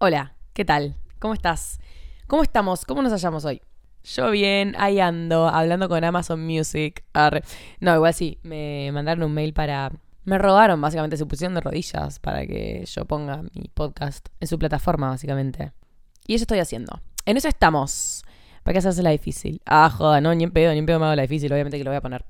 [0.00, 0.94] Hola, ¿qué tal?
[1.18, 1.80] ¿Cómo estás?
[2.28, 2.84] ¿Cómo estamos?
[2.84, 3.62] ¿Cómo nos hallamos hoy?
[4.04, 7.04] Yo bien, ahí ando, hablando con Amazon Music.
[7.14, 7.42] Arre.
[7.80, 9.90] No, igual sí, me mandaron un mail para...
[10.22, 14.56] Me robaron, básicamente, se pusieron de rodillas para que yo ponga mi podcast en su
[14.56, 15.72] plataforma, básicamente.
[16.28, 17.00] Y eso estoy haciendo.
[17.26, 18.22] En eso estamos.
[18.62, 19.60] ¿Para qué hacerse la difícil?
[19.66, 21.82] Ah, joda, no, ni en pedo, ni en pedo me hago la difícil, obviamente que
[21.82, 22.24] lo voy a poner.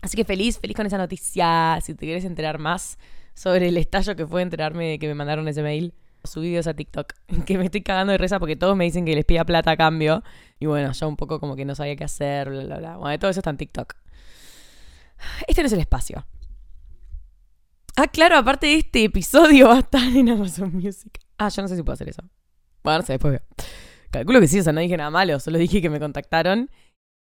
[0.00, 1.78] Así que feliz, feliz con esa noticia.
[1.82, 2.96] Si te quieres enterar más
[3.34, 5.92] sobre el estallo que fue enterarme de que me mandaron ese mail,
[6.24, 7.14] subí videos a TikTok,
[7.46, 9.76] que me estoy cagando de risa porque todos me dicen que les pida plata a
[9.76, 10.22] cambio.
[10.58, 12.96] Y bueno, yo un poco como que no sabía qué hacer, bla, bla, bla.
[12.96, 13.94] Bueno, todo eso está en TikTok.
[15.46, 16.26] Este no es el espacio.
[17.96, 21.18] Ah, claro, aparte de este episodio va a estar en Amazon Music.
[21.38, 22.22] Ah, yo no sé si puedo hacer eso.
[22.82, 23.42] Bueno, después veo.
[24.10, 26.70] Calculo que sí, o sea, no dije nada malo, solo dije que me contactaron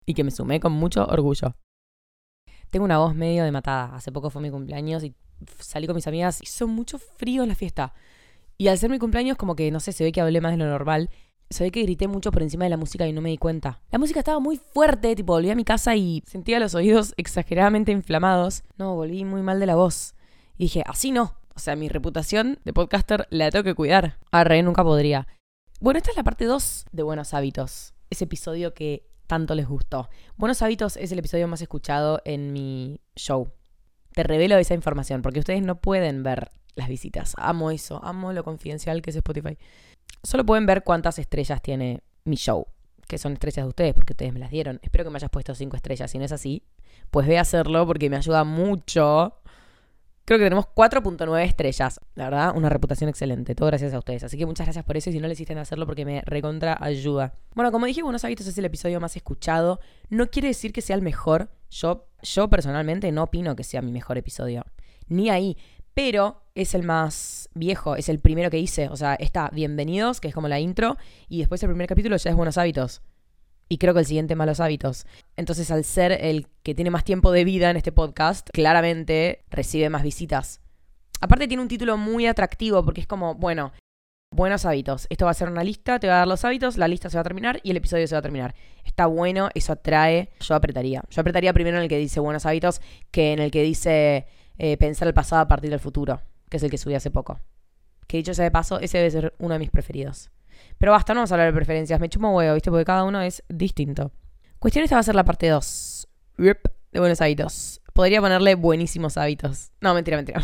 [0.04, 1.56] y que me sumé con mucho orgullo.
[2.70, 3.94] Tengo una voz medio de matada.
[3.94, 5.14] Hace poco fue mi cumpleaños y
[5.58, 6.40] salí con mis amigas.
[6.42, 7.94] Hizo mucho frío en la fiesta.
[8.58, 10.58] Y al ser mi cumpleaños, como que, no sé, se ve que hablé más de
[10.58, 11.10] lo normal.
[11.50, 13.80] Se ve que grité mucho por encima de la música y no me di cuenta.
[13.90, 17.92] La música estaba muy fuerte, tipo, volví a mi casa y sentía los oídos exageradamente
[17.92, 18.64] inflamados.
[18.78, 20.14] No, volví muy mal de la voz.
[20.56, 21.36] Y dije, así no.
[21.54, 24.18] O sea, mi reputación de podcaster la tengo que cuidar.
[24.30, 25.26] Arre, nunca podría.
[25.80, 27.94] Bueno, esta es la parte 2 de Buenos Hábitos.
[28.10, 30.08] Ese episodio que tanto les gustó.
[30.36, 33.52] Buenos Hábitos es el episodio más escuchado en mi show.
[34.12, 37.34] Te revelo esa información porque ustedes no pueden ver las visitas.
[37.36, 39.58] Amo eso, amo lo confidencial que es Spotify.
[40.22, 42.66] Solo pueden ver cuántas estrellas tiene mi show,
[43.08, 44.78] que son estrellas de ustedes, porque ustedes me las dieron.
[44.82, 46.10] Espero que me hayas puesto cinco estrellas.
[46.10, 46.62] Si no es así,
[47.10, 49.40] pues ve a hacerlo porque me ayuda mucho.
[50.26, 52.00] Creo que tenemos 4.9 estrellas.
[52.16, 53.54] La verdad, una reputación excelente.
[53.54, 54.24] Todo gracias a ustedes.
[54.24, 55.08] Así que muchas gracias por eso.
[55.08, 57.34] Y si no le hiciste hacerlo, porque me recontra ayuda.
[57.54, 59.78] Bueno, como dije, Buenos Hábitos es el episodio más escuchado.
[60.08, 61.48] No quiere decir que sea el mejor.
[61.70, 64.64] Yo, yo personalmente no opino que sea mi mejor episodio.
[65.06, 65.56] Ni ahí
[65.96, 68.90] pero es el más viejo, es el primero que hice.
[68.90, 72.28] O sea, está Bienvenidos, que es como la intro, y después el primer capítulo ya
[72.28, 73.00] es Buenos Hábitos.
[73.70, 75.06] Y creo que el siguiente Malos Hábitos.
[75.36, 79.88] Entonces, al ser el que tiene más tiempo de vida en este podcast, claramente recibe
[79.88, 80.60] más visitas.
[81.22, 83.72] Aparte tiene un título muy atractivo porque es como, bueno,
[84.30, 85.06] buenos hábitos.
[85.08, 87.16] Esto va a ser una lista, te va a dar los hábitos, la lista se
[87.16, 88.54] va a terminar y el episodio se va a terminar.
[88.84, 90.28] Está bueno, eso atrae.
[90.40, 91.02] Yo apretaría.
[91.08, 94.26] Yo apretaría primero en el que dice buenos hábitos que en el que dice
[94.58, 97.40] eh, pensar el pasado a partir del futuro, que es el que subí hace poco.
[98.06, 100.30] Que dicho sea de paso, ese debe ser uno de mis preferidos.
[100.78, 102.00] Pero basta, no vamos a hablar de preferencias.
[102.00, 102.70] Me chumo huevo, ¿viste?
[102.70, 104.12] Porque cada uno es distinto.
[104.58, 106.08] Cuestión esta va a ser la parte 2.
[106.36, 107.80] De buenos hábitos.
[107.92, 109.70] Podría ponerle buenísimos hábitos.
[109.80, 110.40] No, mentira, mentira.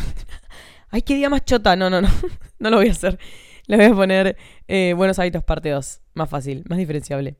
[0.91, 1.77] Ay, qué día más chota.
[1.77, 2.09] No, no, no.
[2.59, 3.19] No lo voy a hacer.
[3.67, 4.37] Le voy a poner
[4.69, 6.01] eh, buenos hábitos parte 2.
[6.15, 7.37] Más fácil, más diferenciable.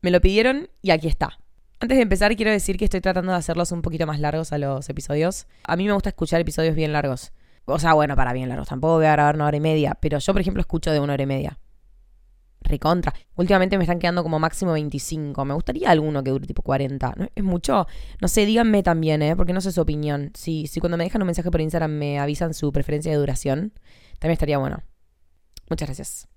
[0.00, 1.38] Me lo pidieron y aquí está.
[1.82, 4.58] Antes de empezar, quiero decir que estoy tratando de hacerlos un poquito más largos a
[4.58, 5.48] los episodios.
[5.64, 7.32] A mí me gusta escuchar episodios bien largos.
[7.64, 8.68] O sea, bueno, para bien largos.
[8.68, 9.98] Tampoco voy a grabar una hora y media.
[10.00, 11.58] Pero yo, por ejemplo, escucho de una hora y media.
[12.60, 13.12] Recontra.
[13.34, 15.44] Últimamente me están quedando como máximo 25.
[15.44, 17.14] Me gustaría alguno que dure tipo 40.
[17.16, 17.26] ¿No?
[17.34, 17.88] ¿Es mucho?
[18.20, 19.34] No sé, díganme también, ¿eh?
[19.34, 20.30] Porque no sé su opinión.
[20.34, 23.72] Si, si cuando me dejan un mensaje por Instagram me avisan su preferencia de duración,
[24.20, 24.84] también estaría bueno.
[25.68, 26.31] Muchas gracias.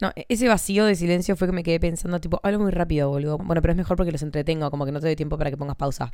[0.00, 3.08] No, e-, ese vacío de silencio fue que me quedé pensando, tipo, hablo muy rápido,
[3.08, 3.38] boludo.
[3.38, 5.56] Bueno, pero es mejor porque los entretengo, como que no te doy tiempo para que
[5.56, 6.12] pongas pausa.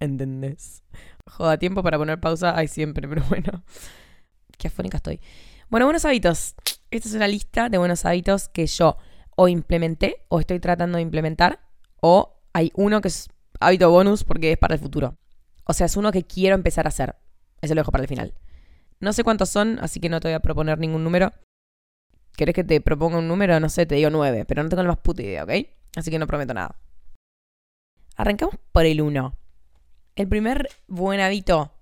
[0.00, 0.82] ¿Entendés?
[1.26, 3.64] Joda, tiempo para poner pausa hay siempre, pero bueno.
[4.58, 5.20] Qué afónica estoy.
[5.68, 6.54] Bueno, buenos hábitos.
[6.90, 8.96] Esta es una lista de buenos hábitos que yo
[9.36, 11.60] o implementé o estoy tratando de implementar
[12.00, 13.28] o hay uno que es
[13.58, 15.16] hábito bonus porque es para el futuro.
[15.64, 17.16] O sea, es uno que quiero empezar a hacer.
[17.60, 18.34] Eso lo dejo para el final.
[19.00, 21.32] No sé cuántos son, así que no te voy a proponer ningún número.
[22.36, 23.58] ¿Querés que te proponga un número?
[23.60, 25.50] No sé, te digo nueve, pero no tengo la más puta idea, ¿ok?
[25.96, 26.76] Así que no prometo nada.
[28.16, 29.36] Arrancamos por el uno.
[30.16, 31.72] El primer buen hábito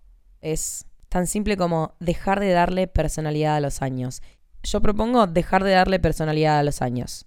[0.40, 4.22] es tan simple como dejar de darle personalidad a los años.
[4.62, 7.26] Yo propongo dejar de darle personalidad a los años.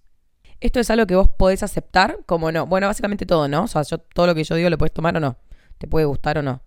[0.60, 2.66] Esto es algo que vos podés aceptar como no.
[2.66, 3.64] Bueno, básicamente todo, ¿no?
[3.64, 5.38] O sea, yo, todo lo que yo digo lo puedes tomar o no.
[5.78, 6.62] Te puede gustar o no.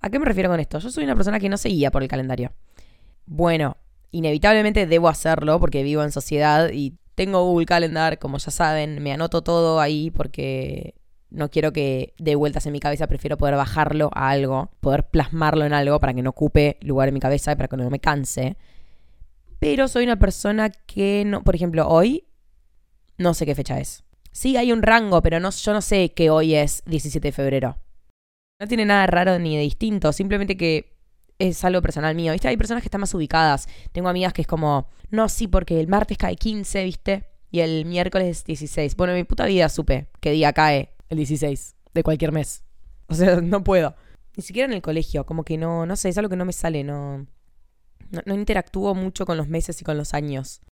[0.00, 0.78] ¿A qué me refiero con esto?
[0.78, 2.52] Yo soy una persona que no se guía por el calendario.
[3.26, 3.76] Bueno,
[4.12, 9.12] inevitablemente debo hacerlo porque vivo en sociedad y tengo Google Calendar, como ya saben, me
[9.12, 10.94] anoto todo ahí porque
[11.30, 15.64] no quiero que dé vueltas en mi cabeza, prefiero poder bajarlo a algo, poder plasmarlo
[15.64, 18.00] en algo para que no ocupe lugar en mi cabeza y para que no me
[18.00, 18.56] canse.
[19.58, 22.26] Pero soy una persona que no, por ejemplo, hoy
[23.16, 24.04] no sé qué fecha es.
[24.30, 27.78] Sí, hay un rango, pero no, yo no sé que hoy es 17 de febrero.
[28.60, 30.96] No tiene nada raro ni de distinto, simplemente que
[31.48, 32.48] es algo personal mío, ¿viste?
[32.48, 33.68] Hay personas que están más ubicadas.
[33.90, 37.24] Tengo amigas que es como, no, sí, porque el martes cae 15, ¿viste?
[37.50, 38.96] Y el miércoles es 16.
[38.96, 42.62] Bueno, en mi puta vida supe qué día cae el 16 de cualquier mes.
[43.08, 43.94] O sea, no puedo.
[44.36, 46.52] Ni siquiera en el colegio, como que no, no sé, es algo que no me
[46.52, 47.26] sale, no,
[48.10, 50.62] No, no interactúo mucho con los meses y con los años.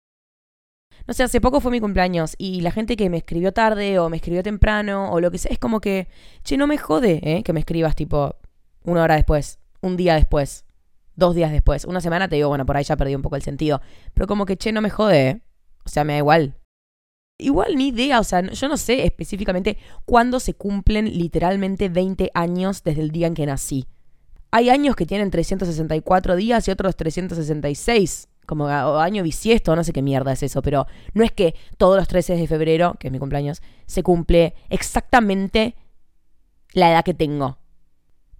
[1.06, 4.08] No sé, hace poco fue mi cumpleaños y la gente que me escribió tarde o
[4.08, 6.08] me escribió temprano o lo que sea, es como que,
[6.44, 7.42] che, no me jode, ¿eh?
[7.42, 8.36] Que me escribas tipo
[8.84, 10.64] una hora después, un día después,
[11.16, 13.42] dos días después, una semana te digo, bueno, por ahí ya perdí un poco el
[13.42, 13.80] sentido.
[14.14, 15.40] Pero como que, che, no me jode, ¿eh?
[15.84, 16.56] O sea, me da igual.
[17.38, 22.82] Igual ni idea, o sea, yo no sé específicamente cuándo se cumplen literalmente 20 años
[22.84, 23.86] desde el día en que nací.
[24.50, 30.02] Hay años que tienen 364 días y otros 366 como año bisiesto, no sé qué
[30.02, 33.20] mierda es eso, pero no es que todos los 13 de febrero, que es mi
[33.20, 35.76] cumpleaños, se cumple exactamente
[36.72, 37.58] la edad que tengo.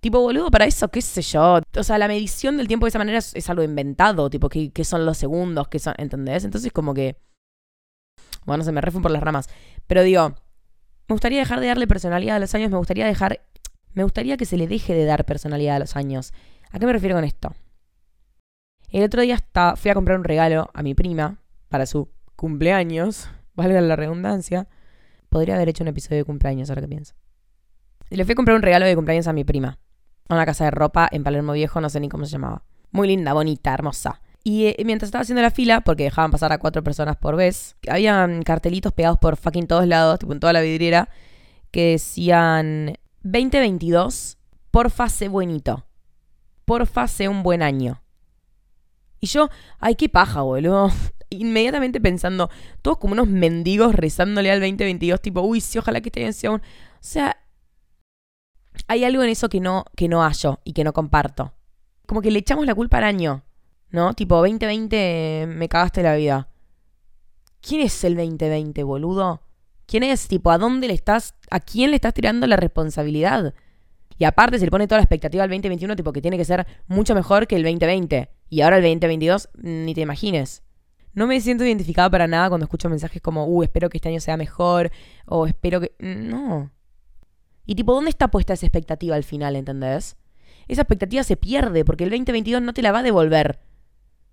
[0.01, 1.61] Tipo, boludo, para eso, qué sé yo.
[1.77, 5.05] O sea, la medición del tiempo de esa manera es, algo inventado, tipo, que, son
[5.05, 6.45] los segundos, que son, ¿entendés?
[6.45, 7.17] Entonces, como que...
[8.47, 9.51] Bueno, se me refun por las ramas.
[9.87, 10.31] Pero digo,
[11.09, 13.43] me gustaría dejar de darle personalidad a los años, me gustaría dejar...
[13.93, 16.33] Me gustaría que se le deje de dar personalidad a los años.
[16.71, 17.55] ¿A qué me refiero con esto?
[18.89, 19.39] El otro día
[19.77, 21.39] fui a comprar un regalo a mi prima
[21.69, 24.67] para su cumpleaños, valga la redundancia.
[25.29, 27.15] Podría haber hecho un episodio de cumpleaños, ahora que pienso.
[28.09, 29.79] Le fui a comprar un regalo de cumpleaños a mi prima.
[30.31, 32.63] A una casa de ropa en Palermo Viejo, no sé ni cómo se llamaba.
[32.93, 34.21] Muy linda, bonita, hermosa.
[34.45, 37.75] Y eh, mientras estaba haciendo la fila, porque dejaban pasar a cuatro personas por vez,
[37.89, 41.09] había cartelitos pegados por fucking todos lados, tipo en toda la vidriera,
[41.73, 44.39] que decían 2022,
[44.71, 45.85] porfa, sé buenito.
[46.65, 48.01] Porfa, sé un buen año.
[49.19, 49.51] Y yo,
[49.81, 50.93] ay, qué paja, boludo.
[51.31, 52.51] Inmediatamente pensando,
[52.83, 56.51] todos como unos mendigos rezándole al 2022, tipo, uy, sí, ojalá que este año sea.
[56.53, 56.61] O
[57.01, 57.37] sea,
[58.89, 61.53] hay algo en eso que no, que no hallo y que no comparto.
[62.07, 63.45] Como que le echamos la culpa al año,
[63.91, 64.15] ¿no?
[64.15, 66.49] Tipo, 2020 me cagaste la vida.
[67.61, 69.43] ¿Quién es el 2020, boludo?
[69.87, 70.29] ¿Quién es?
[70.29, 73.55] Tipo, ¿a dónde le estás, a quién le estás tirando la responsabilidad?
[74.19, 76.67] Y aparte se le pone toda la expectativa al 2021, tipo que tiene que ser
[76.87, 78.29] mucho mejor que el 2020.
[78.51, 80.63] Y ahora el 2022, ni te imagines.
[81.13, 84.21] No me siento identificada para nada cuando escucho mensajes como, uh, espero que este año
[84.21, 84.93] sea mejor,
[85.27, 85.93] o espero que...
[85.99, 86.71] No.
[87.67, 90.17] Y tipo, ¿dónde está puesta esa expectativa al final, entendés?
[90.69, 93.61] Esa expectativa se pierde porque el 2022 no te la va a devolver.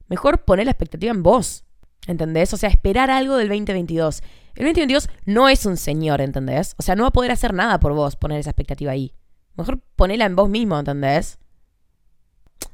[0.08, 1.66] Mejor poner la expectativa en vos.
[2.08, 2.54] ¿Entendés?
[2.54, 4.22] O sea, esperar algo del 2022.
[4.56, 6.74] El 2022 no es un señor, ¿entendés?
[6.78, 9.14] O sea, no va a poder hacer nada por vos poner esa expectativa ahí.
[9.56, 11.38] Mejor ponela en vos mismo, ¿entendés?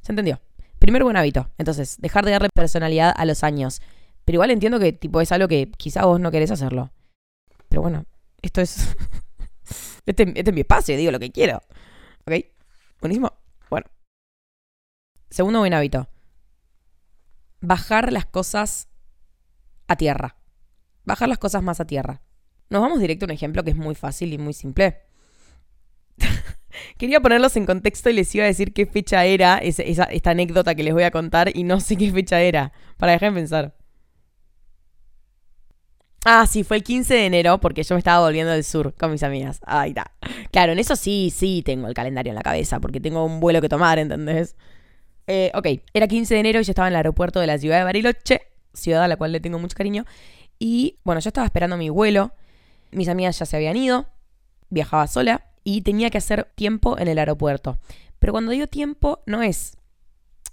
[0.01, 0.39] ¿Se entendió?
[0.77, 1.49] Primer buen hábito.
[1.57, 3.81] Entonces, dejar de darle personalidad a los años.
[4.25, 6.91] Pero igual entiendo que tipo es algo que quizá vos no querés hacerlo.
[7.69, 8.05] Pero bueno,
[8.41, 8.95] esto es.
[10.05, 11.61] este, este, es mi espacio, digo lo que quiero.
[12.25, 12.33] ¿Ok?
[12.99, 13.33] Buenísimo.
[13.69, 13.87] Bueno.
[15.29, 16.09] Segundo buen hábito.
[17.61, 18.89] Bajar las cosas
[19.87, 20.37] a tierra.
[21.05, 22.21] Bajar las cosas más a tierra.
[22.69, 25.01] Nos vamos directo a un ejemplo que es muy fácil y muy simple.
[26.97, 30.83] Quería ponerlos en contexto y les iba a decir qué fecha era esta anécdota que
[30.83, 32.73] les voy a contar y no sé qué fecha era.
[32.97, 33.75] Para dejar de pensar.
[36.25, 39.11] Ah, sí, fue el 15 de enero porque yo me estaba volviendo del sur con
[39.11, 39.59] mis amigas.
[39.65, 40.11] Ahí está.
[40.51, 43.59] Claro, en eso sí, sí tengo el calendario en la cabeza porque tengo un vuelo
[43.61, 44.55] que tomar, ¿entendés?
[45.27, 47.77] Eh, ok, era 15 de enero y yo estaba en el aeropuerto de la ciudad
[47.79, 48.41] de Bariloche,
[48.73, 50.05] ciudad a la cual le tengo mucho cariño.
[50.59, 52.31] Y bueno, yo estaba esperando mi vuelo.
[52.91, 54.07] Mis amigas ya se habían ido.
[54.69, 57.79] Viajaba sola y tenía que hacer tiempo en el aeropuerto.
[58.19, 59.77] Pero cuando digo tiempo, no es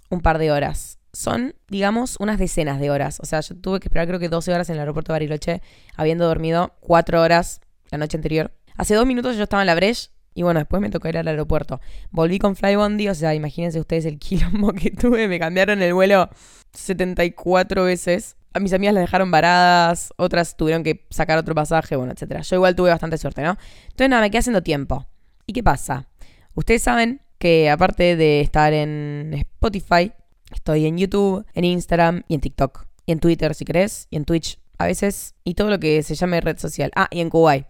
[0.09, 0.99] un par de horas.
[1.13, 3.19] Son, digamos, unas decenas de horas.
[3.21, 5.61] O sea, yo tuve que esperar creo que 12 horas en el aeropuerto de Bariloche,
[5.95, 8.51] habiendo dormido 4 horas la noche anterior.
[8.77, 11.27] Hace dos minutos yo estaba en la Breche y bueno, después me tocó ir al
[11.27, 11.81] aeropuerto.
[12.09, 15.27] Volví con Flybondi, o sea, imagínense ustedes el quilombo que tuve.
[15.27, 16.29] Me cambiaron el vuelo
[16.73, 18.37] 74 veces.
[18.53, 22.41] A mis amigas las dejaron varadas, otras tuvieron que sacar otro pasaje, bueno, etcétera.
[22.41, 23.57] Yo igual tuve bastante suerte, ¿no?
[23.83, 25.07] Entonces nada, me quedé haciendo tiempo.
[25.45, 26.07] ¿Y qué pasa?
[26.55, 30.11] Ustedes saben que aparte de estar en Spotify,
[30.51, 32.85] estoy en YouTube, en Instagram y en TikTok.
[33.05, 36.15] Y en Twitter, si querés, y en Twitch a veces, y todo lo que se
[36.15, 36.91] llame red social.
[36.95, 37.67] Ah, y en Kuwait.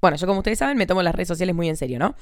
[0.00, 2.14] Bueno, yo como ustedes saben, me tomo las redes sociales muy en serio, ¿no?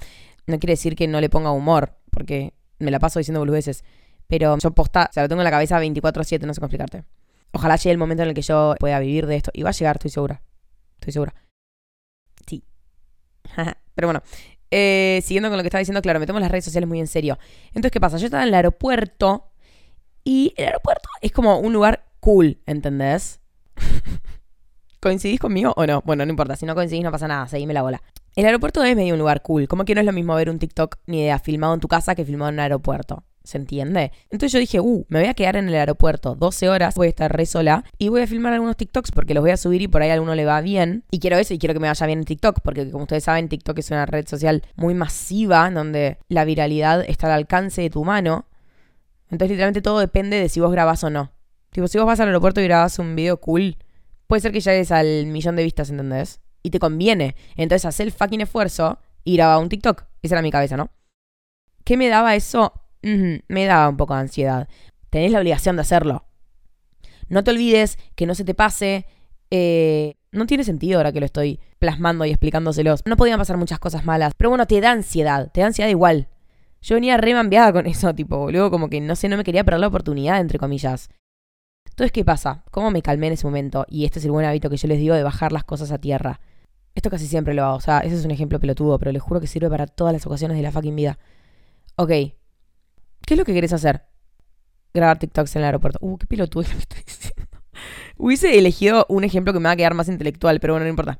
[0.46, 3.84] No quiere decir que no le ponga humor, porque me la paso diciendo boludeces.
[4.26, 7.04] Pero yo posta, o sea, lo tengo en la cabeza 24-7, no sé cómo explicarte.
[7.52, 9.50] Ojalá llegue el momento en el que yo pueda vivir de esto.
[9.54, 10.42] Y va a llegar, estoy segura.
[10.94, 11.34] Estoy segura.
[12.46, 12.62] Sí.
[13.94, 14.22] Pero bueno,
[14.70, 17.06] eh, siguiendo con lo que estaba diciendo, claro, me tomo las redes sociales muy en
[17.06, 17.38] serio.
[17.68, 18.18] Entonces, ¿qué pasa?
[18.18, 19.49] Yo estaba en el aeropuerto
[20.24, 23.40] y el aeropuerto es como un lugar cool, ¿entendés?
[25.00, 26.02] ¿Coincidís conmigo o no?
[26.04, 28.02] Bueno, no importa, si no coincidís no pasa nada, seguime la bola.
[28.36, 30.58] El aeropuerto es medio un lugar cool, como que no es lo mismo ver un
[30.58, 33.24] TikTok ni idea filmado en tu casa que filmado en un aeropuerto.
[33.42, 34.12] ¿Se entiende?
[34.24, 37.10] Entonces yo dije, uh, me voy a quedar en el aeropuerto 12 horas, voy a
[37.10, 39.88] estar re sola y voy a filmar algunos TikToks porque los voy a subir y
[39.88, 41.04] por ahí a alguno le va bien.
[41.10, 43.48] Y quiero eso y quiero que me vaya bien en TikTok porque como ustedes saben,
[43.48, 48.04] TikTok es una red social muy masiva donde la viralidad está al alcance de tu
[48.04, 48.44] mano.
[49.30, 51.32] Entonces, literalmente todo depende de si vos grabás o no.
[51.70, 53.76] Tipo, si vos vas al aeropuerto y grabás un video cool,
[54.26, 56.40] puede ser que llegues al millón de vistas, ¿entendés?
[56.62, 57.36] Y te conviene.
[57.56, 60.04] Entonces, haz el fucking esfuerzo y graba un TikTok.
[60.22, 60.90] Esa era mi cabeza, ¿no?
[61.84, 62.72] ¿Qué me daba eso?
[63.02, 64.68] me daba un poco de ansiedad.
[65.08, 66.26] Tenés la obligación de hacerlo.
[67.28, 69.06] No te olvides que no se te pase.
[69.50, 73.02] Eh, no tiene sentido ahora que lo estoy plasmando y explicándoselos.
[73.06, 74.34] No podían pasar muchas cosas malas.
[74.36, 75.50] Pero bueno, te da ansiedad.
[75.52, 76.28] Te da ansiedad igual.
[76.82, 79.80] Yo venía remambiada con eso, tipo, luego como que no sé, no me quería perder
[79.80, 81.10] la oportunidad, entre comillas.
[81.88, 82.64] Entonces, ¿qué pasa?
[82.70, 83.84] ¿Cómo me calmé en ese momento?
[83.88, 85.98] Y este es el buen hábito que yo les digo de bajar las cosas a
[85.98, 86.40] tierra.
[86.94, 89.40] Esto casi siempre lo hago, o sea, ese es un ejemplo pelotudo, pero les juro
[89.40, 91.18] que sirve para todas las ocasiones de la fucking vida.
[91.96, 92.34] Ok, ¿qué
[93.28, 94.06] es lo que querés hacer?
[94.92, 95.98] Grabar TikToks en el aeropuerto.
[96.02, 97.46] Uh, qué pelotudo que me estoy diciendo.
[98.16, 101.18] Hubiese elegido un ejemplo que me va a quedar más intelectual, pero bueno, no importa.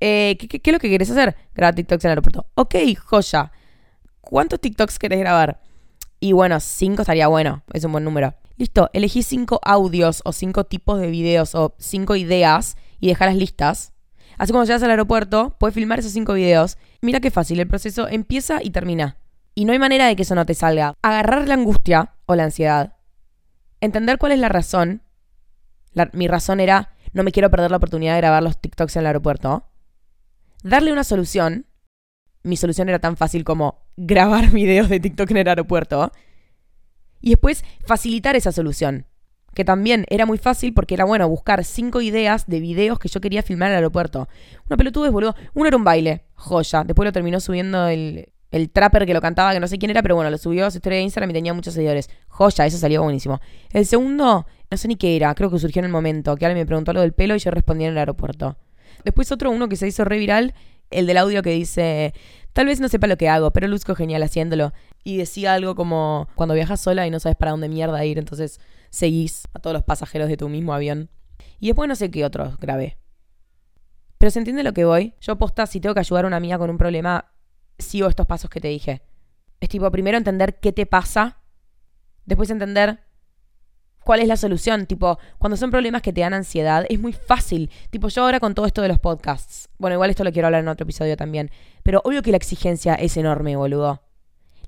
[0.00, 1.36] Eh, ¿qué, es lo que querés hacer?
[1.54, 2.46] Grabar TikToks en el aeropuerto.
[2.54, 3.52] Ok, joya.
[4.22, 5.60] ¿Cuántos TikToks querés grabar?
[6.20, 8.34] Y bueno, cinco estaría bueno, es un buen número.
[8.56, 13.92] Listo, elegí cinco audios o cinco tipos de videos o cinco ideas y dejarlas listas.
[14.38, 16.78] Así cuando llegas al aeropuerto, puedes filmar esos cinco videos.
[17.00, 19.18] Mira qué fácil, el proceso empieza y termina.
[19.54, 20.94] Y no hay manera de que eso no te salga.
[21.02, 22.94] Agarrar la angustia o la ansiedad.
[23.80, 25.02] Entender cuál es la razón.
[26.12, 29.06] mi razón era, no me quiero perder la oportunidad de grabar los TikToks en el
[29.08, 29.64] aeropuerto.
[30.62, 31.66] Darle una solución.
[32.42, 36.12] Mi solución era tan fácil como grabar videos de TikTok en el aeropuerto
[37.20, 39.06] y después facilitar esa solución.
[39.54, 43.20] Que también era muy fácil porque era bueno buscar cinco ideas de videos que yo
[43.20, 44.28] quería filmar en el aeropuerto.
[44.66, 45.34] Una pelotuda boludo.
[45.54, 46.84] Uno era un baile, joya.
[46.84, 50.02] Después lo terminó subiendo el, el trapper que lo cantaba, que no sé quién era,
[50.02, 52.08] pero bueno, lo subió a su historia de Instagram y tenía muchos seguidores.
[52.28, 53.40] Joya, eso salió buenísimo.
[53.72, 56.62] El segundo, no sé ni qué era, creo que surgió en el momento, que alguien
[56.62, 58.56] me preguntó algo del pelo y yo respondí en el aeropuerto.
[59.04, 60.54] Después otro, uno que se hizo re viral,
[60.92, 62.14] el del audio que dice,
[62.52, 64.72] tal vez no sepa lo que hago, pero luzco genial haciéndolo.
[65.04, 68.60] Y decía algo como, cuando viajas sola y no sabes para dónde mierda ir, entonces
[68.90, 71.10] seguís a todos los pasajeros de tu mismo avión.
[71.58, 72.98] Y después no sé qué otros grabé.
[74.18, 75.14] Pero se entiende lo que voy.
[75.20, 77.32] Yo posta, si tengo que ayudar a una amiga con un problema,
[77.78, 79.02] sigo estos pasos que te dije.
[79.60, 81.40] Es tipo, primero entender qué te pasa,
[82.24, 83.00] después entender
[84.04, 84.86] cuál es la solución.
[84.86, 87.70] Tipo, cuando son problemas que te dan ansiedad, es muy fácil.
[87.90, 89.68] Tipo, yo ahora con todo esto de los podcasts.
[89.78, 91.50] Bueno, igual esto lo quiero hablar en otro episodio también.
[91.82, 94.02] Pero obvio que la exigencia es enorme, boludo.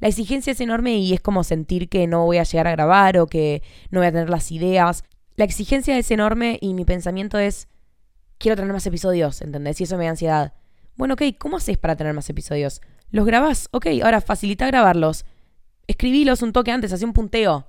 [0.00, 3.18] La exigencia es enorme y es como sentir que no voy a llegar a grabar
[3.18, 5.04] o que no voy a tener las ideas.
[5.36, 7.68] La exigencia es enorme y mi pensamiento es,
[8.38, 9.80] quiero tener más episodios, ¿entendés?
[9.80, 10.52] Y eso me da ansiedad.
[10.96, 12.80] Bueno, ok, ¿cómo haces para tener más episodios?
[13.10, 13.68] ¿Los grabás?
[13.72, 15.24] Ok, ahora facilita grabarlos.
[15.86, 17.66] Escribílos un toque antes, hacé un punteo.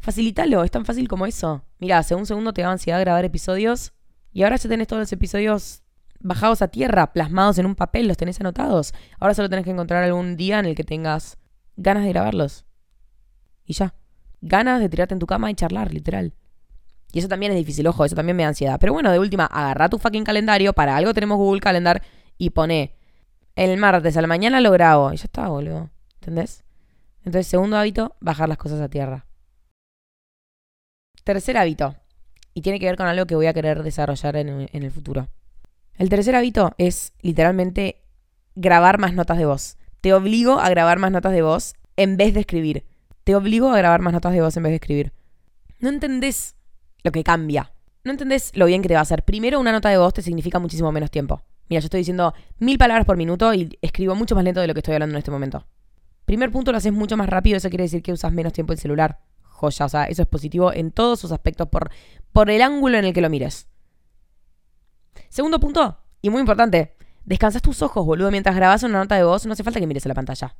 [0.00, 1.62] Facilítalo, es tan fácil como eso.
[1.78, 3.92] Mira, hace un segundo te da ansiedad grabar episodios
[4.32, 5.82] y ahora ya tenés todos los episodios
[6.20, 8.94] bajados a tierra, plasmados en un papel, los tenés anotados.
[9.18, 11.38] Ahora solo tenés que encontrar algún día en el que tengas
[11.76, 12.64] ganas de grabarlos.
[13.64, 13.94] Y ya.
[14.40, 16.32] Ganas de tirarte en tu cama y charlar, literal.
[17.12, 18.78] Y eso también es difícil, ojo, eso también me da ansiedad.
[18.80, 22.02] Pero bueno, de última, agarra tu fucking calendario, para algo tenemos Google Calendar,
[22.38, 22.96] y pone
[23.56, 25.12] el martes a la mañana lo grabo.
[25.12, 25.90] Y ya está, boludo.
[26.14, 26.64] ¿Entendés?
[27.18, 29.26] Entonces, segundo hábito, bajar las cosas a tierra.
[31.30, 31.94] Tercer hábito,
[32.54, 35.28] y tiene que ver con algo que voy a querer desarrollar en, el futuro.
[35.96, 38.02] El tercer hábito es literalmente
[38.56, 39.76] grabar más notas de voz.
[40.00, 42.84] Te obligo a grabar más notas de voz en vez de escribir.
[43.22, 45.12] Te obligo a grabar más notas de voz en vez de escribir.
[45.78, 46.56] No entendés
[47.04, 47.74] lo que cambia.
[48.02, 49.22] No entendés lo bien que te va a hacer.
[49.22, 51.42] Primero, una nota de voz te significa muchísimo menos tiempo.
[51.68, 54.74] Mira, yo estoy diciendo mil palabras por minuto y escribo mucho más lento de lo
[54.74, 55.64] que estoy hablando en este momento.
[56.24, 58.80] Primer punto, lo haces mucho más rápido, eso quiere decir que usas menos tiempo el
[58.80, 59.20] celular
[59.60, 59.86] joya.
[59.86, 61.90] O sea, eso es positivo en todos sus aspectos por,
[62.32, 63.68] por el ángulo en el que lo mires.
[65.28, 68.30] Segundo punto, y muy importante, descansas tus ojos, boludo.
[68.30, 70.56] Mientras grabas una nota de voz, no hace falta que mires a la pantalla.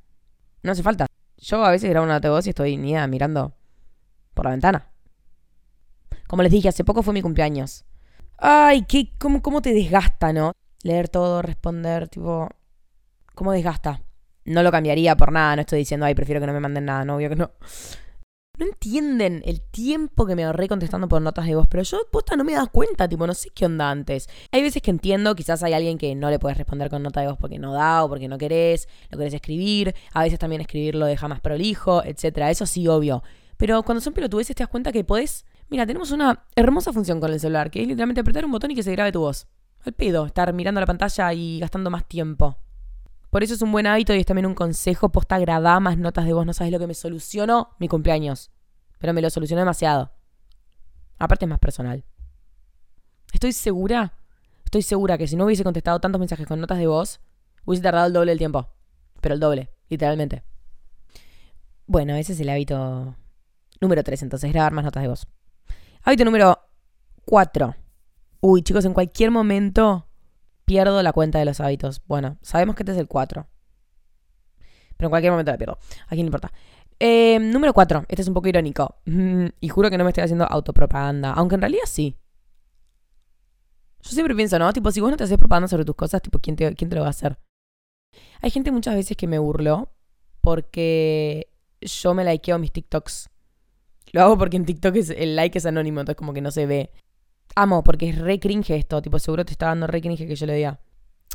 [0.62, 1.07] No hace falta.
[1.38, 3.54] Yo a veces grabo una nota de voz y estoy ni mirando
[4.35, 4.90] por la ventana.
[6.26, 7.85] Como les dije, hace poco fue mi cumpleaños.
[8.38, 10.52] Ay, qué, cómo, cómo te desgasta, ¿no?
[10.83, 12.49] Leer todo, responder, tipo.
[13.35, 14.02] ¿Cómo desgasta?
[14.45, 17.04] No lo cambiaría por nada, no estoy diciendo, ay, prefiero que no me manden nada,
[17.04, 17.50] no, obvio que no.
[18.61, 22.37] No entienden el tiempo que me ahorré contestando por notas de voz, pero yo posta
[22.37, 24.29] no me das cuenta, tipo, no sé qué onda antes.
[24.52, 27.29] Hay veces que entiendo, quizás hay alguien que no le puedes responder con nota de
[27.29, 31.07] voz porque no da o porque no querés, lo querés escribir, a veces también escribirlo
[31.07, 32.50] deja más prolijo, etcétera.
[32.50, 33.23] Eso sí, obvio.
[33.57, 35.47] Pero cuando son pelotudeces te das cuenta que podés.
[35.71, 38.75] Mira, tenemos una hermosa función con el celular, que es literalmente apretar un botón y
[38.75, 39.47] que se grabe tu voz.
[39.87, 42.59] Al pedo, estar mirando la pantalla y gastando más tiempo.
[43.30, 45.10] Por eso es un buen hábito y es también un consejo.
[45.10, 46.44] Posta grabar más notas de voz.
[46.44, 48.50] No sabes lo que me solucionó mi cumpleaños.
[48.99, 50.12] Pero me lo solucionó demasiado.
[51.18, 52.04] Aparte es más personal.
[53.32, 54.14] Estoy segura,
[54.64, 57.20] estoy segura que si no hubiese contestado tantos mensajes con notas de voz,
[57.64, 58.68] hubiese tardado el doble del tiempo.
[59.20, 60.42] Pero el doble, literalmente.
[61.87, 63.16] Bueno, ese es el hábito
[63.80, 65.26] Número 3, entonces, grabar más notas de voz.
[66.02, 66.58] Hábito número
[67.25, 67.75] 4.
[68.40, 70.06] Uy, chicos, en cualquier momento
[70.70, 72.00] pierdo la cuenta de los hábitos.
[72.06, 73.44] Bueno, sabemos que este es el 4.
[74.96, 75.78] Pero en cualquier momento la pierdo.
[76.06, 76.52] ¿A quién importa?
[77.00, 78.04] Eh, número 4.
[78.06, 78.94] Este es un poco irónico.
[79.04, 81.32] y juro que no me estoy haciendo autopropaganda.
[81.32, 82.16] Aunque en realidad sí.
[84.02, 84.72] Yo siempre pienso, ¿no?
[84.72, 86.94] Tipo, si vos no te haces propaganda sobre tus cosas, tipo, ¿quién te, quién te
[86.94, 87.36] lo va a hacer?
[88.40, 89.92] Hay gente muchas veces que me burló
[90.40, 91.50] porque
[91.80, 93.28] yo me likeo mis TikToks.
[94.12, 96.92] Lo hago porque en TikTok el like es anónimo, entonces como que no se ve.
[97.62, 100.47] Amo, porque es re cringe esto, tipo, seguro te está dando re cringe que yo
[100.47, 100.81] le diga.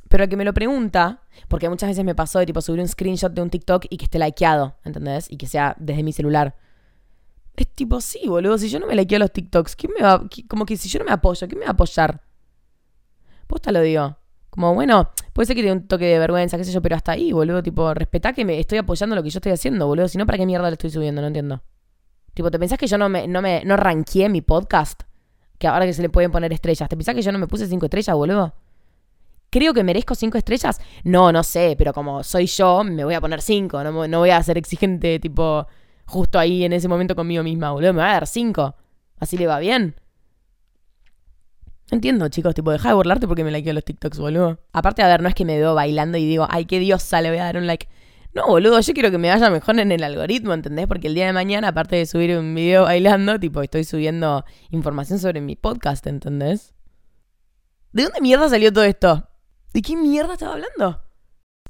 [0.09, 2.87] Pero el que me lo pregunta, porque muchas veces me pasó de tipo subir un
[2.87, 5.31] screenshot de un TikTok y que esté likeado, ¿entendés?
[5.31, 6.55] Y que sea desde mi celular.
[7.55, 10.27] Es tipo, sí, boludo, si yo no me likeo los TikToks, ¿quién me va?
[10.47, 12.21] Como que si yo no me apoyo, ¿quién me va a apoyar?
[13.47, 14.17] Posta lo digo.
[14.49, 17.11] Como, bueno, puede ser que tenga un toque de vergüenza, qué sé yo, pero hasta
[17.13, 17.61] ahí, boludo.
[17.61, 20.07] Tipo, respetá que me estoy apoyando lo que yo estoy haciendo, boludo.
[20.07, 21.21] Si no, ¿para qué mierda le estoy subiendo?
[21.21, 21.61] No entiendo.
[22.33, 25.03] Tipo, ¿te pensás que yo no me, no me, no ranqueé mi podcast?
[25.57, 26.89] Que ahora que se le pueden poner estrellas.
[26.89, 28.53] ¿Te pensás que yo no me puse cinco estrellas, boludo?
[29.49, 30.81] ¿Creo que merezco cinco estrellas?
[31.03, 33.83] No, no sé, pero como soy yo, me voy a poner cinco.
[33.83, 35.65] No, no voy a ser exigente, tipo,
[36.05, 37.93] justo ahí en ese momento conmigo misma, boludo.
[37.93, 38.75] Me va a dar cinco.
[39.17, 39.95] Así le va bien.
[41.91, 44.59] Entiendo, chicos, tipo, deja de burlarte porque me likeo los TikToks, boludo.
[44.73, 47.29] Aparte, a ver, no es que me veo bailando y digo, ay, qué diosa, le
[47.29, 47.87] voy a dar un like.
[48.35, 50.87] No, boludo, yo quiero que me vaya mejor en el algoritmo, ¿entendés?
[50.87, 55.19] Porque el día de mañana, aparte de subir un video bailando, tipo, estoy subiendo información
[55.19, 56.75] sobre mi podcast, ¿entendés?
[57.93, 59.29] ¿De dónde mierda salió todo esto?
[59.73, 61.01] ¿De qué mierda estaba hablando?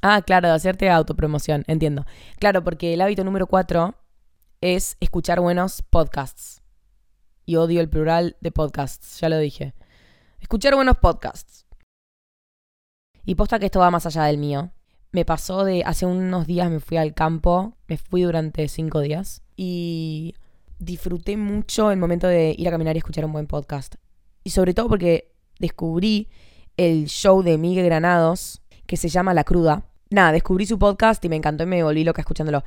[0.01, 2.03] Ah, claro, de hacerte autopromoción, entiendo.
[2.39, 3.93] Claro, porque el hábito número cuatro
[4.59, 6.63] es escuchar buenos podcasts.
[7.45, 9.75] Y odio el plural de podcasts, ya lo dije.
[10.39, 11.67] Escuchar buenos podcasts.
[13.23, 14.71] Y posta que esto va más allá del mío.
[15.15, 19.43] Me pasó de hace unos días me fui al campo, me fui durante cinco días
[19.55, 20.35] y
[20.77, 23.95] disfruté mucho el momento de ir a caminar y escuchar un buen podcast.
[24.43, 26.27] Y sobre todo porque descubrí
[26.75, 29.85] el show de Miguel Granados que se llama La Cruda.
[30.09, 32.65] Nada, descubrí su podcast y me encantó y me volví loca escuchándolo.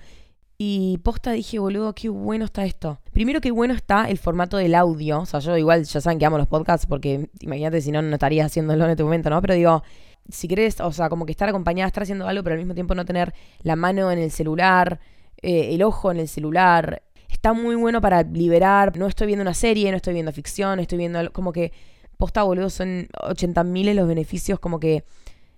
[0.56, 2.98] Y posta dije, boludo, qué bueno está esto.
[3.12, 5.20] Primero, qué bueno está el formato del audio.
[5.20, 8.14] O sea, yo igual ya saben que amo los podcasts porque imagínate si no, no
[8.14, 9.38] estaría haciéndolo en este momento, ¿no?
[9.42, 9.82] Pero digo,
[10.28, 12.94] si querés, o sea, como que estar acompañada, estar haciendo algo, pero al mismo tiempo
[12.94, 15.00] no tener la mano en el celular,
[15.42, 17.02] eh, el ojo en el celular.
[17.28, 18.96] Está muy bueno para liberar.
[18.96, 21.72] No estoy viendo una serie, no estoy viendo ficción, estoy viendo como que,
[22.16, 25.04] posta, boludo, son 80.000 los beneficios, como que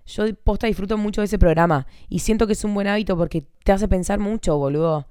[0.07, 3.47] yo posta disfruto mucho de ese programa y siento que es un buen hábito porque
[3.65, 5.07] te hace pensar mucho, boludo.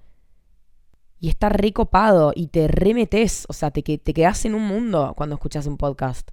[1.21, 5.35] Y está recopado y te remetes, o sea, te, te quedas en un mundo cuando
[5.35, 6.31] escuchas un podcast.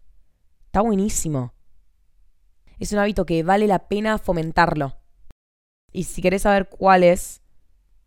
[0.66, 1.55] Está buenísimo.
[2.78, 4.96] Es un hábito que vale la pena fomentarlo.
[5.92, 7.40] Y si querés saber cuál es,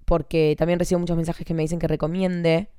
[0.05, 2.69] porque también recibo muchos mensajes que me dicen que recomiende,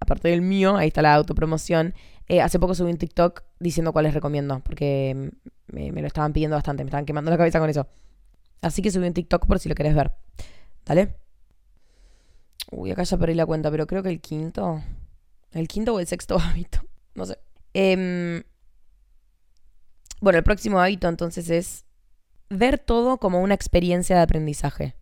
[0.00, 1.94] aparte del mío, ahí está la autopromoción,
[2.28, 5.30] eh, hace poco subí un TikTok diciendo cuáles recomiendo, porque
[5.66, 7.86] me, lo estaban pidiendo bastante, me estaban quemando la cabeza con eso.
[8.60, 10.12] Así que subí un TikTok por si lo querés ver.
[10.84, 11.14] ¿Dale?
[12.70, 14.82] Uy, acá ya perdí la cuenta, pero creo que el quinto.
[15.52, 16.80] El quinto o el sexto hábito.
[17.14, 17.38] No sé.
[17.72, 18.42] Em,
[20.20, 21.84] bueno, el próximo hábito entonces es
[22.50, 24.94] ver todo como una experiencia de aprendizaje.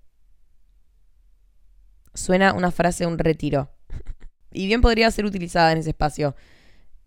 [2.15, 3.71] Suena una frase, un retiro.
[4.53, 6.35] y bien podría ser utilizada en ese espacio.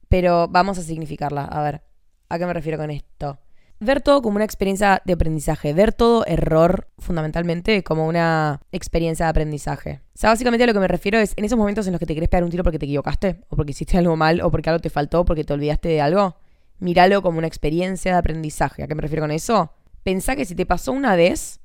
[0.08, 1.46] Pero vamos a significarla.
[1.46, 1.84] A ver,
[2.30, 3.40] ¿a qué me refiero con esto?
[3.80, 9.30] ver todo como una experiencia de aprendizaje, ver todo error fundamentalmente como una experiencia de
[9.30, 10.02] aprendizaje.
[10.16, 12.06] O sea, básicamente a lo que me refiero es en esos momentos en los que
[12.06, 14.70] te querés pegar un tiro porque te equivocaste, o porque hiciste algo mal, o porque
[14.70, 16.36] algo te faltó, porque te olvidaste de algo,
[16.80, 18.84] míralo como una experiencia de aprendizaje.
[18.84, 19.74] ¿A qué me refiero con eso?
[20.04, 21.60] Pensá que si te pasó una vez,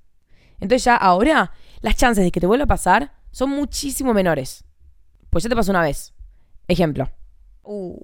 [0.60, 4.64] entonces ya ahora las chances de que te vuelva a pasar son muchísimo menores.
[5.30, 6.12] Pues ya te pasó una vez.
[6.68, 7.10] Ejemplo.
[7.62, 7.98] Uh,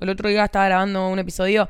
[0.00, 1.68] el otro día estaba grabando un episodio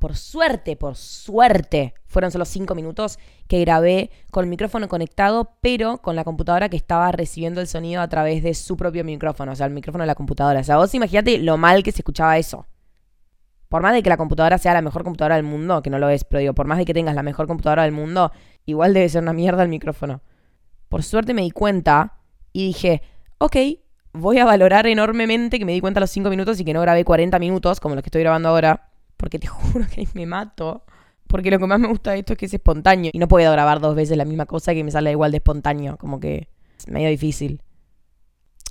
[0.00, 5.98] por suerte, por suerte, fueron solo cinco minutos que grabé con el micrófono conectado, pero
[5.98, 9.54] con la computadora que estaba recibiendo el sonido a través de su propio micrófono, o
[9.54, 10.60] sea, el micrófono de la computadora.
[10.60, 12.66] O sea, vos imagínate lo mal que se escuchaba eso.
[13.70, 16.10] Por más de que la computadora sea la mejor computadora del mundo, que no lo
[16.10, 18.32] es, pero digo, por más de que tengas la mejor computadora del mundo,
[18.66, 20.20] igual debe ser una mierda el micrófono.
[20.88, 22.18] Por suerte me di cuenta
[22.52, 23.00] y dije,
[23.38, 23.56] ok,
[24.12, 26.80] voy a valorar enormemente que me di cuenta a los cinco minutos y que no
[26.80, 30.84] grabé 40 minutos, como los que estoy grabando ahora porque te juro que me mato.
[31.26, 33.12] Porque lo que más me gusta de esto es que es espontáneo.
[33.14, 35.96] Y no puedo grabar dos veces la misma cosa que me sale igual de espontáneo.
[35.96, 37.62] Como que es medio difícil.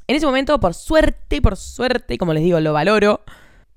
[0.07, 3.21] En ese momento, por suerte, por suerte, como les digo, lo valoro.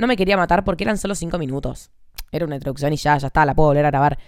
[0.03, 1.93] No me quería matar porque eran solo cinco minutos.
[2.33, 4.19] Era una introducción y ya, ya está, la puedo volver a grabar.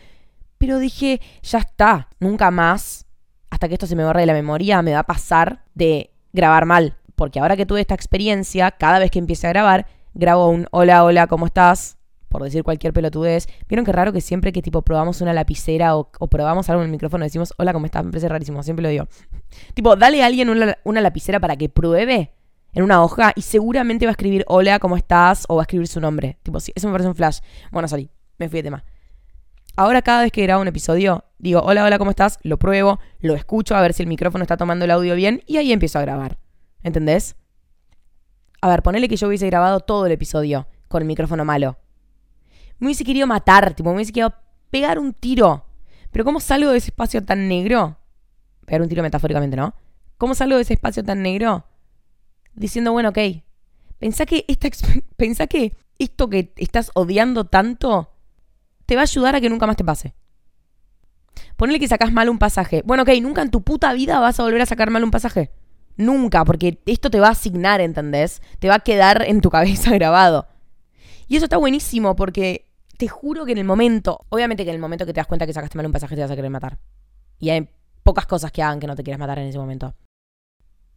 [0.57, 3.07] Pero dije, ya está, nunca más,
[3.51, 6.65] hasta que esto se me borre de la memoria, me va a pasar de grabar
[6.65, 6.95] mal.
[7.17, 11.03] Porque ahora que tuve esta experiencia, cada vez que empiece a grabar, grabo un hola,
[11.03, 11.99] hola, ¿cómo estás?
[12.29, 13.49] Por decir cualquier pelotudez.
[13.69, 16.93] ¿Vieron qué raro que siempre que tipo probamos una lapicera o, probamos algo en el
[16.93, 18.05] micrófono decimos hola, ¿cómo estás?
[18.05, 19.09] Me parece rarísimo, siempre lo digo.
[19.75, 20.51] tipo, dale a alguien
[20.85, 22.31] una lapicera para que pruebe
[22.75, 25.45] en una hoja y seguramente va a escribir hola, ¿cómo estás?
[25.49, 26.39] o va a escribir su nombre.
[26.43, 27.39] Tipo, sí, eso me parece un flash.
[27.71, 28.85] Bueno, salí, me fui de tema.
[29.77, 32.39] Ahora cada vez que grabo un episodio, digo, hola, hola, ¿cómo estás?
[32.43, 35.57] Lo pruebo, lo escucho a ver si el micrófono está tomando el audio bien y
[35.57, 36.39] ahí empiezo a grabar.
[36.83, 37.37] ¿Entendés?
[38.61, 41.77] A ver, ponele que yo hubiese grabado todo el episodio con el micrófono malo.
[42.79, 44.35] Me hubiese querido matar, tipo, me hubiese querido
[44.71, 45.65] pegar un tiro.
[46.11, 47.99] Pero ¿cómo salgo de ese espacio tan negro?
[48.67, 49.75] Pegar un tiro metafóricamente, ¿no?
[50.19, 51.67] ¿Cómo salgo de ese espacio tan negro?
[52.55, 53.19] Diciendo, bueno, ok.
[53.99, 54.69] Pensá que, esta,
[55.17, 58.11] pensá que esto que estás odiando tanto
[58.87, 60.15] te va a ayudar a que nunca más te pase.
[61.57, 62.83] Ponele que sacas mal un pasaje.
[62.85, 65.51] Bueno, ok, nunca en tu puta vida vas a volver a sacar mal un pasaje.
[65.97, 68.43] Nunca, porque esto te va a asignar, ¿entendés?
[68.59, 70.49] Te va a quedar en tu cabeza grabado.
[71.29, 74.81] Y eso está buenísimo porque te juro que en el momento, obviamente que en el
[74.81, 76.79] momento que te das cuenta que sacaste mal un pasaje te vas a querer matar.
[77.39, 77.69] Y hay
[78.03, 79.95] pocas cosas que hagan que no te quieras matar en ese momento.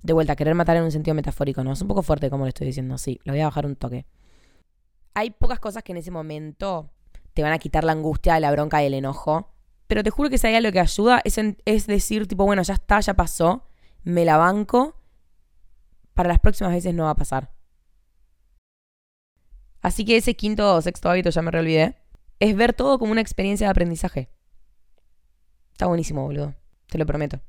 [0.02, 1.74] De vuelta, querer matar en un sentido metafórico, ¿no?
[1.74, 4.06] Es un poco fuerte como lo estoy diciendo, sí, lo voy a bajar un toque.
[5.14, 6.92] Hay pocas cosas que en ese momento
[7.34, 9.54] te van a quitar la angustia, la bronca y el enojo.
[9.88, 12.74] Pero te juro que si hay algo que ayuda es, es decir, tipo, bueno, ya
[12.74, 13.68] está, ya pasó,
[14.04, 14.96] me la banco,
[16.14, 17.52] para las próximas veces no va a pasar.
[19.82, 21.96] Así que ese quinto o sexto hábito, ya me olvidé,
[22.40, 24.30] es ver todo como una experiencia de aprendizaje.
[25.72, 26.56] Está buenísimo, boludo.
[26.88, 27.40] Te lo prometo.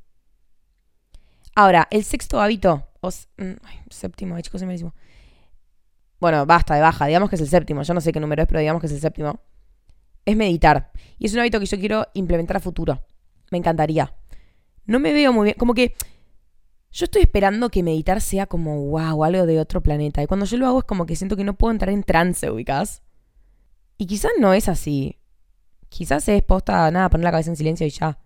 [1.58, 3.54] Ahora, el sexto hábito, o mm,
[3.90, 4.92] séptimo, ay, chicos, se
[6.20, 7.82] Bueno, basta de baja, digamos que es el séptimo.
[7.82, 9.40] Yo no sé qué número es, pero digamos que es el séptimo.
[10.24, 10.92] Es meditar.
[11.18, 13.02] Y es un hábito que yo quiero implementar a futuro.
[13.50, 14.14] Me encantaría.
[14.84, 15.56] No me veo muy bien.
[15.58, 15.96] Como que
[16.92, 20.22] yo estoy esperando que meditar sea como wow, algo de otro planeta.
[20.22, 22.48] Y cuando yo lo hago es como que siento que no puedo entrar en trance,
[22.48, 23.02] ubicas.
[23.96, 25.18] Y quizás no es así.
[25.88, 28.20] Quizás es posta, nada, poner la cabeza en silencio y ya.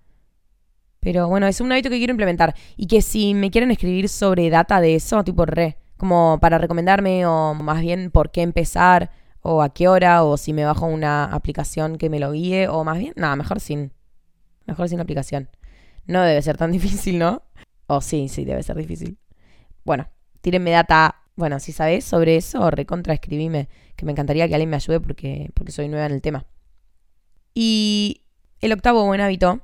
[1.03, 2.55] Pero bueno, es un hábito que quiero implementar.
[2.77, 7.27] Y que si me quieren escribir sobre data de eso, tipo re, como para recomendarme
[7.27, 9.11] o más bien por qué empezar
[9.41, 12.85] o a qué hora o si me bajo una aplicación que me lo guíe o
[12.85, 13.93] más bien, nada, mejor sin.
[14.65, 15.51] Mejor sin aplicación.
[16.07, 17.43] No debe ser tan difícil, ¿no?
[17.89, 19.19] O sí, sí, debe ser difícil.
[19.85, 20.09] Bueno,
[20.41, 21.17] tírenme data.
[21.35, 23.69] Bueno, si sabes sobre eso, recontra escribime.
[23.97, 26.47] Que me encantaría que alguien me ayude porque, porque soy nueva en el tema.
[27.55, 28.23] Y
[28.61, 29.63] el octavo buen hábito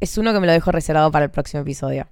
[0.00, 2.08] es uno que me lo dejo reservado para el próximo episodio.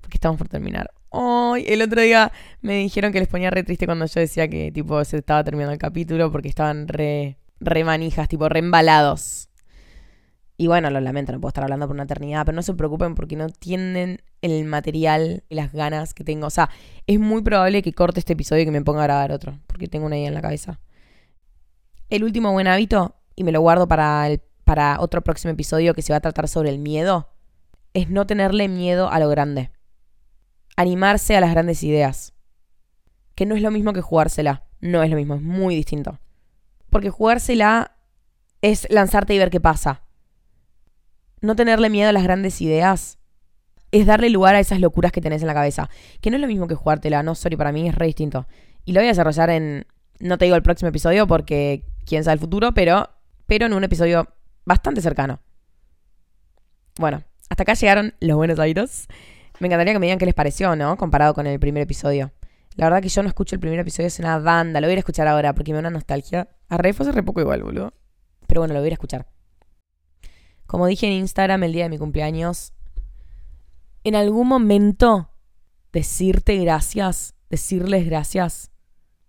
[0.00, 0.90] Porque estamos por terminar.
[1.10, 4.70] Ay, el otro día me dijeron que les ponía re triste cuando yo decía que
[4.70, 9.48] tipo se estaba terminando el capítulo porque estaban re, re manijas, tipo re embalados.
[10.58, 13.14] Y bueno, lo lamento, no puedo estar hablando por una eternidad, pero no se preocupen
[13.14, 16.46] porque no tienen el material y las ganas que tengo.
[16.46, 16.70] O sea,
[17.06, 19.86] es muy probable que corte este episodio y que me ponga a grabar otro, porque
[19.86, 20.80] tengo una idea en la cabeza.
[22.08, 26.02] El último buen hábito, y me lo guardo para, el, para otro próximo episodio que
[26.02, 27.30] se va a tratar sobre el miedo,
[27.94, 29.70] es no tenerle miedo a lo grande.
[30.76, 32.34] Animarse a las grandes ideas.
[33.34, 34.66] Que no es lo mismo que jugársela.
[34.80, 36.20] No es lo mismo, es muy distinto.
[36.90, 37.96] Porque jugársela
[38.60, 40.02] es lanzarte y ver qué pasa
[41.40, 43.18] no tenerle miedo a las grandes ideas
[43.92, 45.88] es darle lugar a esas locuras que tenés en la cabeza.
[46.20, 48.46] Que no es lo mismo que jugártela, no, sorry, para mí es re distinto.
[48.84, 49.86] Y lo voy a desarrollar en,
[50.18, 53.08] no te digo el próximo episodio porque quién sabe el futuro, pero,
[53.46, 54.28] pero en un episodio
[54.66, 55.40] bastante cercano.
[56.98, 59.06] Bueno, hasta acá llegaron los buenos hábitos.
[59.60, 60.98] Me encantaría que me digan qué les pareció, ¿no?
[60.98, 62.32] Comparado con el primer episodio.
[62.74, 64.80] La verdad que yo no escucho el primer episodio, es una banda.
[64.80, 66.50] Lo voy a ir a escuchar ahora porque me da una nostalgia.
[66.68, 67.94] A re fue hace re poco igual, boludo.
[68.46, 69.26] Pero bueno, lo voy a ir a escuchar.
[70.66, 72.72] Como dije en Instagram el día de mi cumpleaños,
[74.04, 75.30] en algún momento
[75.92, 78.70] decirte gracias, decirles gracias,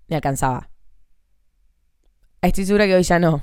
[0.07, 0.69] me alcanzaba.
[2.41, 3.41] Estoy segura que hoy ya no.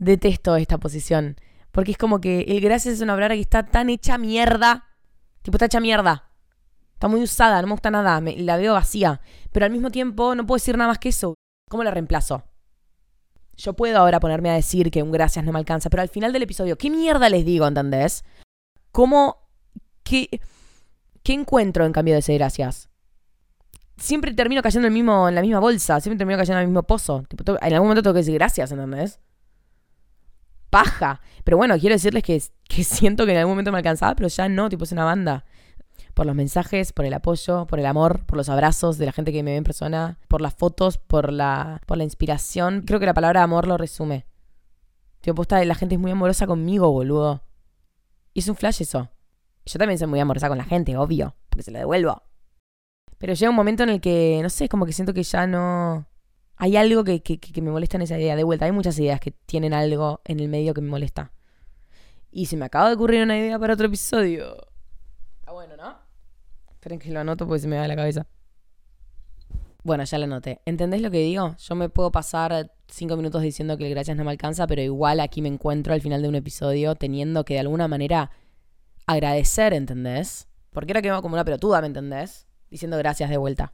[0.00, 1.36] Detesto esta posición.
[1.70, 4.86] Porque es como que el gracias es una palabra que está tan hecha mierda.
[5.42, 6.30] Tipo, está hecha mierda.
[6.94, 8.20] Está muy usada, no me gusta nada.
[8.20, 9.20] la veo vacía.
[9.52, 11.34] Pero al mismo tiempo no puedo decir nada más que eso.
[11.68, 12.44] ¿Cómo la reemplazo?
[13.56, 16.32] Yo puedo ahora ponerme a decir que un gracias no me alcanza, pero al final
[16.32, 18.24] del episodio, ¿qué mierda les digo, entendés?
[18.90, 19.36] ¿Cómo?
[20.02, 20.40] ¿Qué,
[21.22, 22.88] qué encuentro en cambio de ese gracias?
[23.98, 27.22] Siempre termino cayendo en, la misma bolsa, siempre termino cayendo en el mismo pozo.
[27.60, 29.20] en algún momento tengo que decir gracias, ¿entendés?
[30.70, 31.20] Paja.
[31.44, 34.48] Pero bueno, quiero decirles que, que siento que en algún momento me alcanzaba, pero ya
[34.48, 35.44] no, tipo, es una banda
[36.14, 39.32] por los mensajes, por el apoyo, por el amor, por los abrazos de la gente
[39.32, 42.82] que me ve en persona, por las fotos, por la, por la inspiración.
[42.86, 44.26] Creo que la palabra amor lo resume.
[45.20, 47.42] Tío, posta, la gente es muy amorosa conmigo, boludo.
[48.32, 49.10] Y es un flash eso.
[49.66, 52.22] Yo también soy muy amorosa con la gente, obvio, porque se lo devuelvo.
[53.18, 55.46] Pero llega un momento en el que, no sé, es como que siento que ya
[55.46, 56.06] no...
[56.62, 57.22] Hay algo que,
[57.62, 58.36] me molesta en esa idea.
[58.36, 61.32] De vuelta, hay muchas ideas que tienen algo en el medio que me molesta.
[62.30, 64.56] Y se me acaba de ocurrir una idea para otro episodio.
[65.38, 65.96] Está bueno, ¿no?
[66.70, 68.26] Esperen que lo anoto porque se me va de la cabeza.
[69.84, 70.60] Bueno, ya lo anoté.
[70.66, 71.56] ¿Entendés lo que digo?
[71.56, 75.20] Yo me puedo pasar cinco minutos diciendo que el gracias no me alcanza, pero igual
[75.20, 78.32] aquí me encuentro al final de un episodio teniendo que de alguna manera
[79.06, 80.46] agradecer, ¿entendés?
[80.68, 82.46] Porque era que como una pelotuda, ¿me entendés?
[82.68, 83.72] Diciendo gracias de vuelta.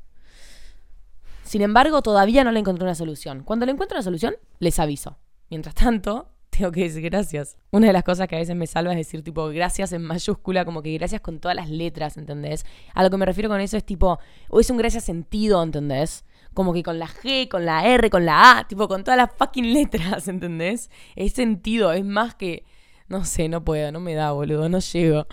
[1.47, 3.45] Sin embargo, todavía no le encontré una solución.
[3.45, 5.17] Cuando le encuentro una solución, les aviso.
[5.49, 7.57] Mientras tanto, tengo que decir gracias.
[7.71, 10.65] Una de las cosas que a veces me salva es decir tipo gracias en mayúscula,
[10.65, 12.67] como que gracias con todas las letras, ¿entendés?
[12.95, 14.19] A lo que me refiero con eso es tipo,
[14.51, 16.25] o es un gracias sentido, ¿entendés?
[16.53, 19.31] Como que con la G, con la R, con la A, tipo con todas las
[19.37, 20.91] fucking letras, ¿entendés?
[21.15, 22.65] Es sentido, es más que...
[23.09, 25.29] No sé, no puedo, no me da, boludo, no llego.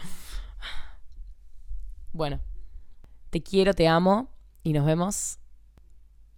[2.11, 2.39] Bueno,
[3.31, 4.29] te quiero, te amo
[4.61, 5.39] y nos vemos